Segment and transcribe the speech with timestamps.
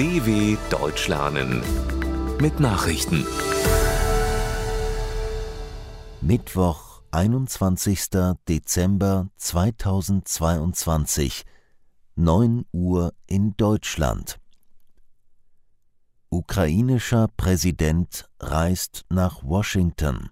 [0.00, 1.60] DW Deutsch lernen
[2.40, 3.26] mit Nachrichten.
[6.22, 8.08] Mittwoch, 21.
[8.48, 11.44] Dezember 2022,
[12.16, 14.40] 9 Uhr in Deutschland.
[16.30, 20.30] Ukrainischer Präsident reist nach Washington.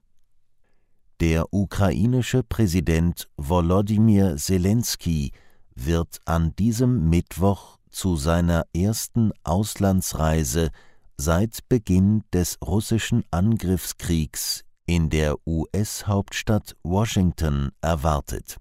[1.21, 5.33] Der ukrainische Präsident Volodymyr Zelensky
[5.75, 10.71] wird an diesem Mittwoch zu seiner ersten Auslandsreise
[11.17, 18.59] seit Beginn des russischen Angriffskriegs in der US-Hauptstadt Washington erwartet.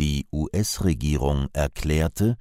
[0.00, 2.36] Die US-Regierung erklärte,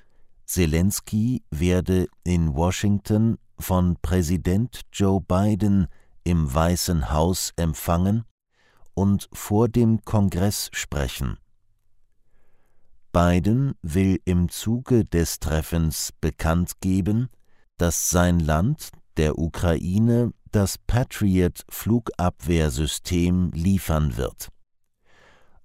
[0.47, 5.85] Zelensky werde in Washington von Präsident Joe Biden
[6.23, 8.25] im Weißen Haus empfangen
[8.95, 11.37] und vor dem Kongress sprechen.
[13.15, 17.29] Biden will im Zuge des Treffens bekannt geben,
[17.77, 24.49] dass sein Land der Ukraine das Patriot-Flugabwehrsystem liefern wird.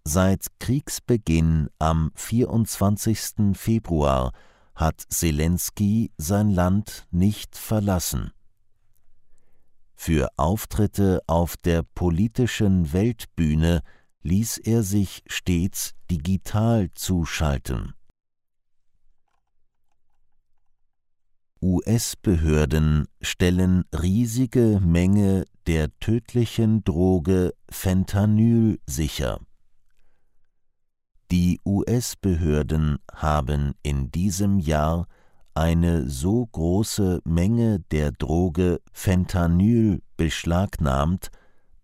[0.04, 3.54] Seit Kriegsbeginn am 24.
[3.54, 4.30] Februar
[4.76, 8.30] hat Zelensky sein Land nicht verlassen.
[9.96, 13.82] Für Auftritte auf der politischen Weltbühne
[14.22, 17.94] ließ er sich stets digital zuschalten.
[21.62, 29.40] US-Behörden stellen riesige Menge der tödlichen Droge Fentanyl sicher.
[31.30, 35.06] Die US-Behörden haben in diesem Jahr
[35.54, 41.28] eine so große Menge der Droge Fentanyl beschlagnahmt,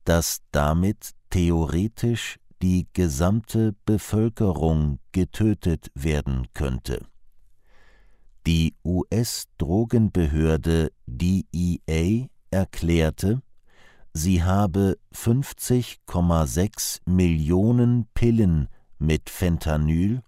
[0.04, 7.04] dass damit theoretisch die gesamte Bevölkerung getötet werden könnte.
[8.46, 13.42] Die US-Drogenbehörde DEA erklärte,
[14.12, 18.68] sie habe 50,6 Millionen Pillen
[18.98, 20.22] mit Fentanyl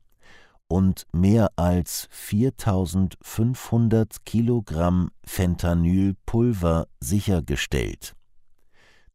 [0.67, 8.15] und mehr als 4500 Kilogramm Fentanylpulver sichergestellt.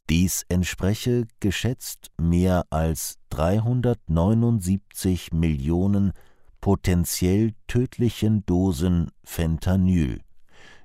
[0.09, 6.11] Dies entspreche geschätzt mehr als 379 Millionen
[6.59, 10.19] potenziell tödlichen Dosen Fentanyl,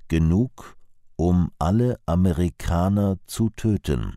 [0.08, 0.76] genug,
[1.16, 4.16] um alle Amerikaner zu töten.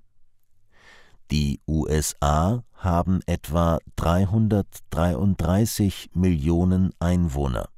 [1.31, 7.69] Die USA haben etwa 333 Millionen Einwohner.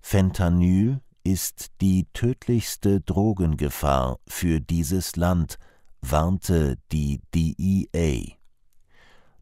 [0.00, 5.58] Fentanyl ist die tödlichste Drogengefahr für dieses Land,
[6.00, 8.36] warnte die DEA.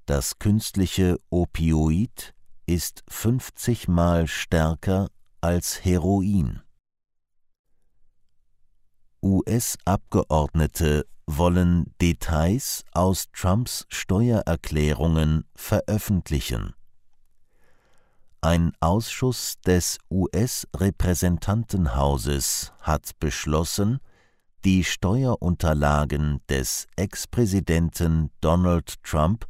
[0.06, 2.34] Das künstliche Opioid
[2.66, 5.08] ist 50 Mal stärker
[5.40, 6.62] als Heroin.
[9.22, 16.74] US-Abgeordnete wollen Details aus Trumps Steuererklärungen veröffentlichen.
[18.40, 23.98] Ein Ausschuss des US-Repräsentantenhauses hat beschlossen,
[24.66, 29.46] die Steuerunterlagen des Ex-Präsidenten Donald Trump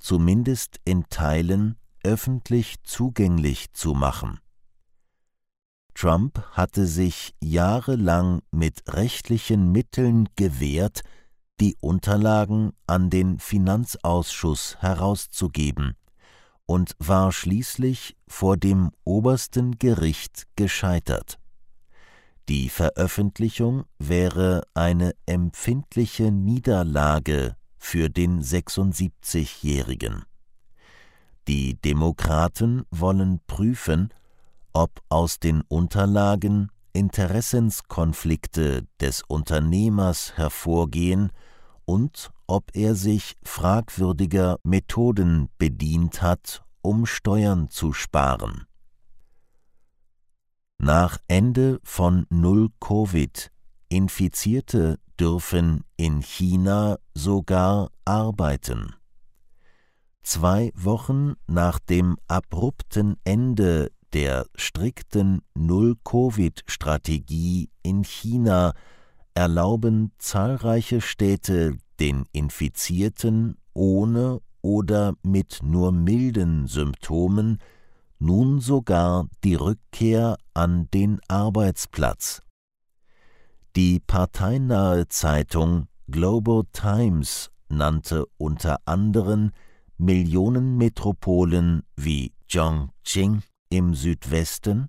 [0.00, 4.40] zumindest in Teilen öffentlich zugänglich zu machen.
[5.94, 11.02] Trump hatte sich jahrelang mit rechtlichen Mitteln gewehrt,
[11.60, 15.94] die Unterlagen an den Finanzausschuss herauszugeben
[16.66, 21.38] und war schließlich vor dem obersten Gericht gescheitert.
[22.48, 30.24] Die Veröffentlichung wäre eine empfindliche Niederlage für den 76-Jährigen.
[31.48, 34.14] Die Demokraten wollen prüfen,
[34.72, 41.32] ob aus den Unterlagen Interessenskonflikte des Unternehmers hervorgehen
[41.84, 48.66] und ob er sich fragwürdiger Methoden bedient hat, um Steuern zu sparen.
[50.78, 53.50] Nach Ende von Null-Covid
[53.88, 58.94] Infizierte dürfen in China sogar arbeiten.
[60.22, 68.74] Zwei Wochen nach dem abrupten Ende der strikten Null-Covid-Strategie in China
[69.34, 77.60] erlauben zahlreiche Städte den Infizierten ohne oder mit nur milden Symptomen
[78.18, 82.40] nun sogar die Rückkehr an den Arbeitsplatz.
[83.76, 89.52] Die parteinahe Zeitung Global Times nannte unter anderen
[89.98, 94.88] Millionenmetropolen wie Chongqing im Südwesten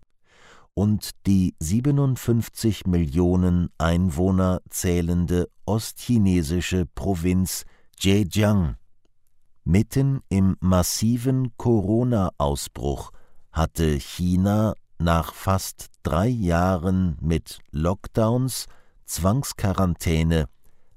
[0.73, 7.65] und die 57 Millionen Einwohner zählende ostchinesische Provinz
[7.99, 8.75] Zhejiang.
[9.63, 13.11] Mitten im massiven Corona-Ausbruch
[13.57, 18.67] hatte China nach fast drei Jahren mit Lockdowns,
[19.05, 20.47] Zwangsquarantäne,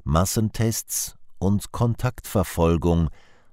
[0.04, 3.08] Massentests und Kontaktverfolgung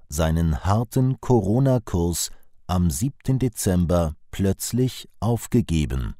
[0.08, 2.30] seinen harten Corona-Kurs
[2.66, 3.38] am 7.
[3.38, 6.14] Dezember plötzlich aufgegeben.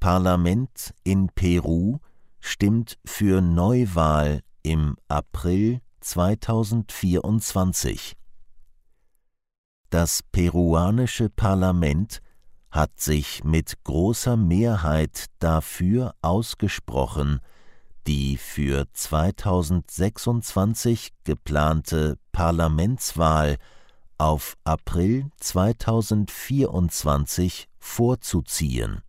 [0.00, 1.98] Parlament in Peru
[2.40, 8.17] stimmt für Neuwahl im April 2024.
[9.90, 12.20] Das peruanische Parlament
[12.70, 17.40] hat sich mit großer Mehrheit dafür ausgesprochen,
[18.06, 23.56] die für 2026 geplante Parlamentswahl
[24.18, 29.00] auf April 2024 vorzuziehen.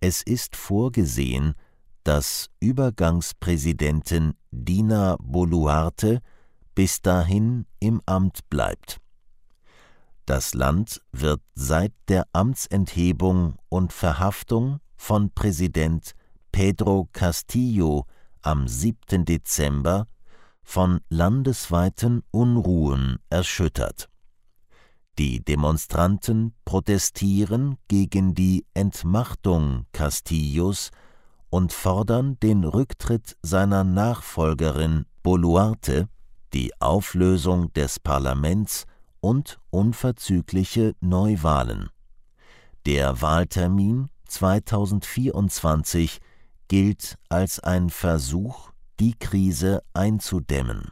[0.00, 1.54] Es ist vorgesehen,
[2.02, 6.20] dass Übergangspräsidentin Dina Boluarte
[6.74, 9.00] bis dahin im Amt bleibt.
[10.26, 16.12] Das Land wird seit der Amtsenthebung und Verhaftung von Präsident
[16.50, 18.06] Pedro Castillo
[18.40, 19.26] am 7.
[19.26, 20.06] Dezember
[20.62, 24.08] von landesweiten Unruhen erschüttert.
[25.18, 30.90] Die Demonstranten protestieren gegen die Entmachtung Castillos
[31.50, 36.08] und fordern den Rücktritt seiner Nachfolgerin Boluarte,
[36.54, 38.86] die Auflösung des Parlaments
[39.24, 41.88] und unverzügliche Neuwahlen.
[42.84, 46.20] Der Wahltermin 2024
[46.68, 50.90] gilt als ein Versuch, die Krise einzudämmen.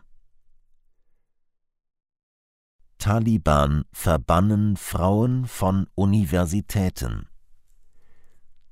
[2.97, 7.29] Taliban verbannen Frauen von Universitäten.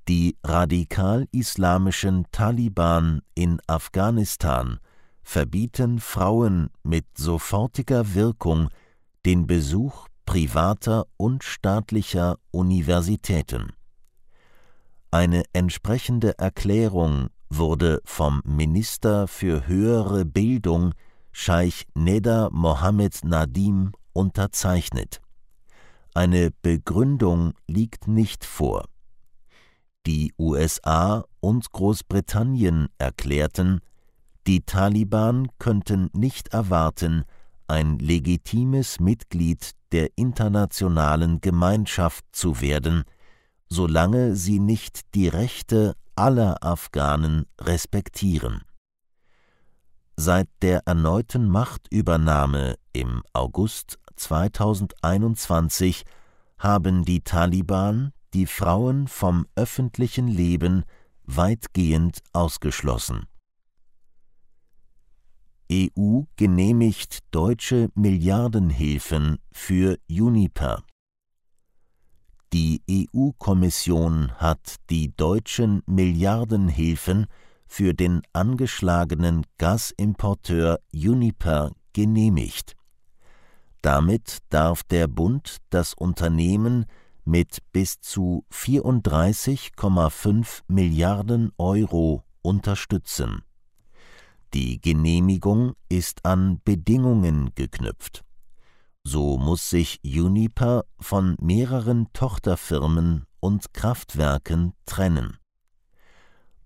[0.08, 4.80] Die radikal-islamischen Taliban in Afghanistan
[5.22, 8.70] verbieten Frauen mit sofortiger Wirkung
[9.26, 13.72] den Besuch privater und staatlicher Universitäten.
[15.10, 20.94] Eine entsprechende Erklärung wurde vom Minister für höhere Bildung
[21.32, 25.20] Scheich Neda Mohammed Nadim unterzeichnet.
[26.14, 28.86] Eine Begründung liegt nicht vor.
[30.06, 33.80] Die USA und Großbritannien erklärten,
[34.46, 37.24] die Taliban könnten nicht erwarten,
[37.70, 43.04] ein legitimes Mitglied der internationalen Gemeinschaft zu werden,
[43.68, 48.62] solange sie nicht die Rechte aller Afghanen respektieren.
[50.16, 56.02] Seit der erneuten Machtübernahme im August 2021
[56.58, 60.84] haben die Taliban die Frauen vom öffentlichen Leben
[61.24, 63.29] weitgehend ausgeschlossen.
[65.70, 70.82] EU genehmigt deutsche Milliardenhilfen für Juniper.
[72.52, 77.26] Die EU-Kommission hat die deutschen Milliardenhilfen
[77.68, 82.74] für den angeschlagenen Gasimporteur Uniper genehmigt.
[83.80, 86.86] Damit darf der Bund das Unternehmen
[87.24, 93.44] mit bis zu 34,5 Milliarden Euro unterstützen.
[94.52, 98.24] Die Genehmigung ist an Bedingungen geknüpft.
[99.04, 105.38] So muss sich Uniper von mehreren Tochterfirmen und Kraftwerken trennen.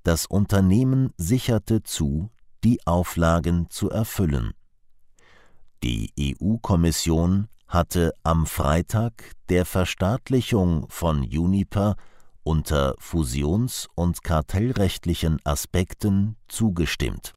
[0.02, 2.30] Das Unternehmen sicherte zu,
[2.64, 4.52] die Auflagen zu erfüllen.
[5.82, 11.96] Die EU-Kommission hatte am Freitag der Verstaatlichung von Uniper
[12.44, 17.34] unter fusions- und kartellrechtlichen Aspekten zugestimmt